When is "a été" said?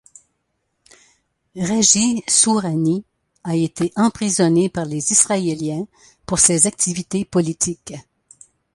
3.43-3.93